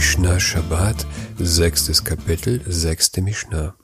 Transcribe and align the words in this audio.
Mishnah 0.00 0.40
Shabbat, 0.40 1.06
sechstes 1.38 2.02
Kapitel, 2.04 2.62
sechste 2.66 3.20
Mishnah. 3.20 3.74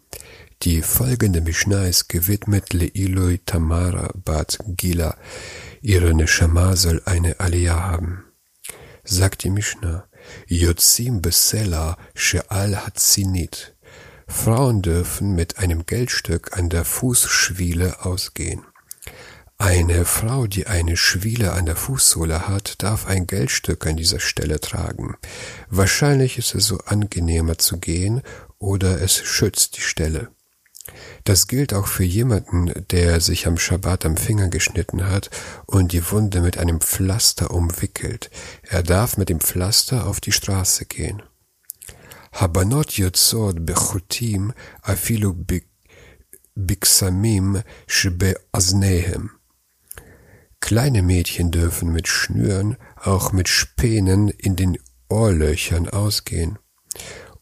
Die 0.62 0.80
folgende 0.80 1.42
Mishnah 1.42 1.84
ist 1.84 2.08
gewidmet 2.08 2.72
Leiloi 2.72 3.38
Tamara 3.44 4.14
Bat 4.24 4.60
Gila. 4.66 5.18
Ihre 5.82 6.14
Neshama 6.14 6.74
soll 6.74 7.02
eine 7.04 7.38
Aliyah 7.38 7.82
haben. 7.82 8.24
Sagt 9.04 9.44
die 9.44 9.50
Mishnah, 9.50 10.08
Yotzim 10.46 11.20
Besela 11.20 11.98
She'al 12.14 12.76
Hatzinit. 12.76 13.76
Frauen 14.26 14.80
dürfen 14.80 15.34
mit 15.34 15.58
einem 15.58 15.84
Geldstück 15.84 16.56
an 16.56 16.70
der 16.70 16.86
Fußschwiele 16.86 18.06
ausgehen. 18.06 18.62
Eine 19.58 20.04
Frau, 20.04 20.46
die 20.46 20.66
eine 20.66 20.98
Schwiele 20.98 21.52
an 21.52 21.64
der 21.64 21.76
Fußsohle 21.76 22.46
hat, 22.46 22.82
darf 22.82 23.06
ein 23.06 23.26
Geldstück 23.26 23.86
an 23.86 23.96
dieser 23.96 24.20
Stelle 24.20 24.60
tragen. 24.60 25.16
Wahrscheinlich 25.70 26.36
ist 26.36 26.54
es 26.54 26.66
so 26.66 26.78
angenehmer 26.84 27.56
zu 27.56 27.78
gehen 27.78 28.20
oder 28.58 29.00
es 29.00 29.16
schützt 29.16 29.78
die 29.78 29.82
Stelle. 29.82 30.28
Das 31.24 31.46
gilt 31.48 31.72
auch 31.72 31.86
für 31.86 32.04
jemanden, 32.04 32.70
der 32.90 33.20
sich 33.20 33.46
am 33.46 33.58
Schabbat 33.58 34.04
am 34.04 34.16
Finger 34.16 34.48
geschnitten 34.48 35.08
hat 35.08 35.30
und 35.64 35.92
die 35.92 36.10
Wunde 36.10 36.42
mit 36.42 36.58
einem 36.58 36.80
Pflaster 36.80 37.50
umwickelt. 37.50 38.30
Er 38.62 38.82
darf 38.82 39.16
mit 39.16 39.30
dem 39.30 39.40
Pflaster 39.40 40.06
auf 40.06 40.20
die 40.20 40.32
Straße 40.32 40.84
gehen. 40.84 41.22
Habanot 42.32 42.92
yotzot 42.92 43.64
bechutim 43.64 44.52
afilu 44.82 45.34
biksamim 46.54 47.62
shbe 47.86 48.36
aznehem. 48.52 49.35
Kleine 50.66 51.00
Mädchen 51.02 51.52
dürfen 51.52 51.92
mit 51.92 52.08
Schnüren, 52.08 52.76
auch 53.00 53.30
mit 53.30 53.48
Spänen 53.48 54.30
in 54.30 54.56
den 54.56 54.76
Ohrlöchern 55.08 55.88
ausgehen. 55.88 56.58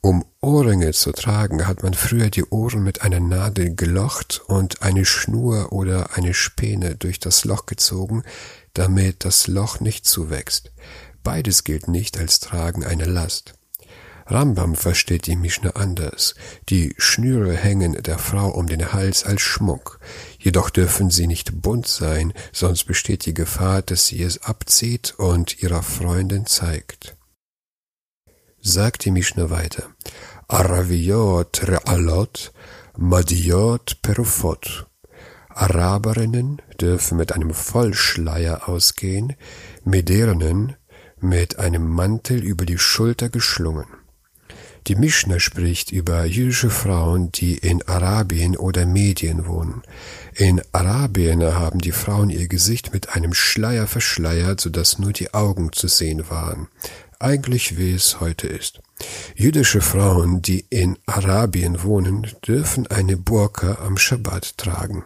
Um 0.03 0.27
Ohrringe 0.43 0.93
zu 0.93 1.11
tragen, 1.13 1.67
hat 1.67 1.83
man 1.83 1.95
früher 1.95 2.29
die 2.29 2.45
Ohren 2.45 2.83
mit 2.85 3.01
einer 3.01 3.21
Nadel 3.21 3.75
gelocht 3.75 4.43
und 4.47 4.83
eine 4.83 5.07
Schnur 5.07 5.73
oder 5.73 6.15
eine 6.15 6.35
Späne 6.35 6.97
durch 6.97 7.19
das 7.19 7.47
Loch 7.47 7.65
gezogen, 7.65 8.25
damit 8.75 9.25
das 9.25 9.47
Loch 9.47 9.81
nicht 9.81 10.05
zuwächst. 10.05 10.75
Beides 11.23 11.65
gilt 11.65 11.89
nicht 11.89 12.19
als 12.19 12.41
Tragen 12.41 12.85
einer 12.85 13.07
Last. 13.07 13.55
Rambam 14.27 14.75
versteht 14.75 15.27
die 15.27 15.37
Mischna 15.37 15.71
anders. 15.71 16.35
Die 16.71 16.95
Schnüre 16.97 17.55
hängen 17.55 18.03
der 18.03 18.19
Frau 18.19 18.49
um 18.49 18.67
den 18.67 18.93
Hals 18.93 19.25
als 19.25 19.43
Schmuck. 19.43 20.01
Jedoch 20.39 20.71
dürfen 20.71 21.11
sie 21.11 21.27
nicht 21.27 21.61
bunt 21.61 21.87
sein, 21.87 22.33
sonst 22.53 22.85
besteht 22.85 23.27
die 23.27 23.35
Gefahr, 23.35 23.83
dass 23.83 24.07
sie 24.07 24.23
es 24.23 24.43
abzieht 24.43 25.15
und 25.19 25.63
ihrer 25.63 25.83
Freundin 25.83 26.47
zeigt. 26.47 27.17
Sagt 28.61 29.05
die 29.05 29.11
Mischna 29.11 29.51
weiter. 29.51 29.91
Araviot 30.49 31.65
re'alot, 31.65 32.53
madiot 32.97 34.01
perufot. 34.01 34.87
Araberinnen 35.51 36.63
dürfen 36.81 37.19
mit 37.19 37.33
einem 37.33 37.53
Vollschleier 37.53 38.69
ausgehen, 38.69 39.35
Mederinnen 39.85 40.77
mit 41.21 41.59
einem 41.59 41.89
Mantel 41.89 42.43
über 42.43 42.67
die 42.67 42.79
Schulter 42.79 43.29
geschlungen. 43.29 43.87
Die 44.87 44.97
Mischna 44.97 45.41
spricht 45.41 45.93
über 45.93 46.27
jüdische 46.27 46.69
Frauen, 46.69 47.33
die 47.33 47.57
in 47.57 47.83
Arabien 47.89 48.55
oder 48.55 48.85
Medien 48.85 49.47
wohnen. 49.47 49.81
In 50.35 50.61
Arabien 50.73 51.43
haben 51.43 51.79
die 51.79 51.93
Frauen 51.93 52.29
ihr 52.29 52.49
Gesicht 52.49 52.93
mit 52.93 53.15
einem 53.17 53.33
Schleier 53.33 53.87
verschleiert, 53.87 54.61
sodass 54.61 54.99
nur 54.99 55.15
die 55.15 55.33
Augen 55.33 55.73
zu 55.73 55.89
sehen 55.89 56.29
waren. 56.29 56.69
Eigentlich 57.19 57.79
wie 57.79 57.95
es 57.95 58.21
heute 58.21 58.47
ist. 58.47 58.81
Jüdische 59.35 59.81
Frauen, 59.81 60.43
die 60.43 60.67
in 60.69 60.99
Arabien 61.07 61.83
wohnen, 61.83 62.27
dürfen 62.47 62.87
eine 62.87 63.17
Burka 63.17 63.79
am 63.87 63.97
Schabbat 63.97 64.59
tragen. 64.59 65.03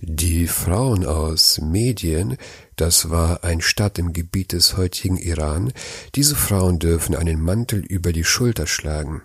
Die 0.00 0.46
Frauen 0.46 1.04
aus 1.04 1.60
Medien, 1.60 2.36
das 2.76 3.10
war 3.10 3.42
ein 3.42 3.60
Stadt 3.60 3.98
im 3.98 4.12
Gebiet 4.12 4.52
des 4.52 4.76
heutigen 4.76 5.16
Iran, 5.16 5.72
diese 6.14 6.36
Frauen 6.36 6.78
dürfen 6.78 7.16
einen 7.16 7.40
Mantel 7.40 7.80
über 7.80 8.12
die 8.12 8.22
Schulter 8.22 8.68
schlagen. 8.68 9.22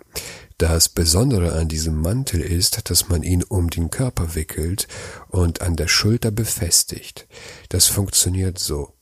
Das 0.58 0.88
Besondere 0.88 1.52
an 1.52 1.68
diesem 1.68 2.00
Mantel 2.00 2.40
ist, 2.40 2.90
dass 2.90 3.08
man 3.08 3.22
ihn 3.22 3.44
um 3.44 3.70
den 3.70 3.90
Körper 3.90 4.34
wickelt 4.34 4.88
und 5.28 5.62
an 5.62 5.76
der 5.76 5.86
Schulter 5.86 6.32
befestigt. 6.32 7.28
Das 7.68 7.86
funktioniert 7.86 8.58
so. 8.58 8.93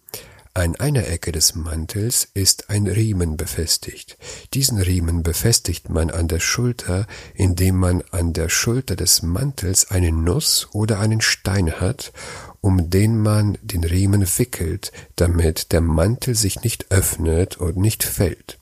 An 0.55 0.77
einer 0.77 1.09
Ecke 1.09 1.33
des 1.33 1.55
Mantels 1.55 2.29
ist 2.35 2.69
ein 2.69 2.87
Riemen 2.87 3.39
befestigt. 3.39 4.19
Diesen 4.53 4.79
Riemen 4.79 5.23
befestigt 5.23 5.89
man 5.89 6.11
an 6.11 6.29
der 6.29 6.41
Schulter, 6.41 7.07
indem 7.35 7.79
man 7.79 8.05
an 8.11 8.35
der 8.35 8.51
Schulter 8.51 8.95
des 8.95 9.23
Mantels 9.23 9.91
eine 9.91 10.13
Nuss 10.13 10.69
oder 10.73 11.01
einen 11.01 11.23
Stein 11.23 11.81
hat, 11.81 12.13
um 12.61 12.91
den 12.91 13.19
man 13.19 13.57
den 13.63 13.83
Riemen 13.83 14.27
wickelt, 14.37 14.93
damit 15.17 15.73
der 15.73 15.81
Mantel 15.81 16.35
sich 16.35 16.61
nicht 16.61 16.91
öffnet 16.91 17.57
und 17.57 17.79
nicht 17.79 18.05
fällt. 18.05 18.59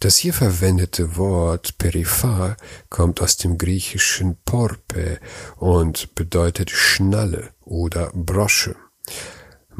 Das 0.00 0.16
hier 0.16 0.34
verwendete 0.34 1.16
Wort 1.16 1.78
Periphar 1.78 2.56
kommt 2.90 3.20
aus 3.20 3.36
dem 3.36 3.56
griechischen 3.56 4.36
Porpe 4.44 5.20
und 5.58 6.16
bedeutet 6.16 6.70
Schnalle 6.72 7.50
oder 7.64 8.10
Brosche. 8.14 8.74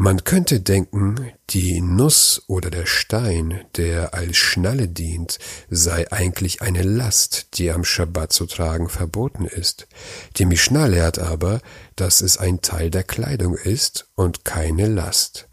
Man 0.01 0.23
könnte 0.23 0.61
denken, 0.61 1.33
die 1.51 1.81
Nuss 1.81 2.45
oder 2.47 2.71
der 2.71 2.87
Stein, 2.87 3.65
der 3.77 4.15
als 4.15 4.37
Schnalle 4.37 4.87
dient, 4.87 5.41
sei 5.71 6.13
eigentlich 6.13 6.63
eine 6.63 6.85
Last, 6.85 7.49
die 7.55 7.73
am 7.73 7.83
Schabbat 7.83 8.33
zu 8.33 8.47
tragen 8.47 8.89
verboten 8.89 9.45
ist. 9.45 9.89
Die 10.37 10.45
Mishnah 10.47 10.87
lehrt 10.87 11.19
aber, 11.19 11.61
dass 11.97 12.21
es 12.21 12.39
ein 12.39 12.63
Teil 12.63 12.91
der 12.91 13.03
Kleidung 13.03 13.57
ist 13.57 14.07
und 14.15 14.45
keine 14.45 14.87
Last. 14.87 15.49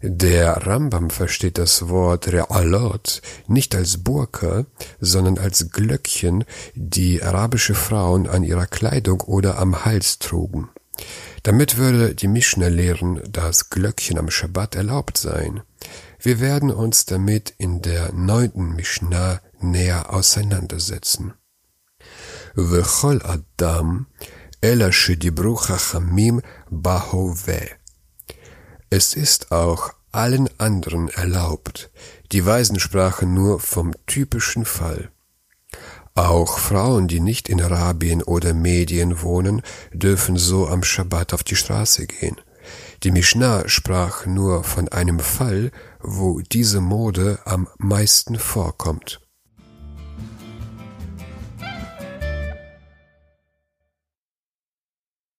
Der 0.00 0.66
Rambam 0.66 1.10
versteht 1.10 1.58
das 1.58 1.90
Wort 1.90 2.28
Re'alot 2.28 3.20
nicht 3.46 3.74
als 3.74 4.02
Burka, 4.02 4.64
sondern 5.00 5.36
als 5.36 5.70
Glöckchen, 5.70 6.46
die 6.74 7.22
arabische 7.22 7.74
Frauen 7.74 8.26
an 8.26 8.42
ihrer 8.42 8.66
Kleidung 8.66 9.20
oder 9.20 9.58
am 9.58 9.84
Hals 9.84 10.18
trugen. 10.18 10.70
Damit 11.42 11.76
würde 11.76 12.14
die 12.14 12.28
Mischner 12.28 12.70
lehren, 12.70 13.20
dass 13.30 13.70
Glöckchen 13.70 14.18
am 14.18 14.30
Schabbat 14.30 14.74
erlaubt 14.74 15.16
seien. 15.16 15.62
Wir 16.18 16.40
werden 16.40 16.70
uns 16.70 17.06
damit 17.06 17.54
in 17.56 17.80
der 17.80 18.12
neunten 18.12 18.74
Mishnah 18.74 19.40
näher 19.60 20.12
auseinandersetzen. 20.12 21.34
V'chol 22.54 23.22
Adam 23.24 24.06
ela 24.62 24.92
shedibru 24.92 25.56
chachamim 25.56 26.42
bahove. 26.70 27.70
Es 28.90 29.14
ist 29.14 29.52
auch 29.52 29.94
allen 30.12 30.50
anderen 30.58 31.08
erlaubt. 31.08 31.90
Die 32.32 32.44
Weisen 32.44 32.78
sprachen 32.78 33.32
nur 33.32 33.60
vom 33.60 33.94
typischen 34.06 34.66
Fall. 34.66 35.10
Auch 36.14 36.58
Frauen, 36.58 37.08
die 37.08 37.20
nicht 37.20 37.48
in 37.48 37.60
Arabien 37.60 38.22
oder 38.22 38.52
Medien 38.52 39.22
wohnen, 39.22 39.62
dürfen 39.92 40.36
so 40.36 40.68
am 40.68 40.82
Schabbat 40.82 41.32
auf 41.34 41.42
die 41.44 41.56
Straße 41.56 42.06
gehen. 42.06 42.36
Die 43.02 43.10
Mishnah 43.10 43.68
sprach 43.68 44.26
nur 44.26 44.64
von 44.64 44.88
einem 44.88 45.20
Fall, 45.20 45.70
wo 46.00 46.40
diese 46.40 46.80
Mode 46.80 47.38
am 47.44 47.68
meisten 47.78 48.38
vorkommt. 48.38 49.20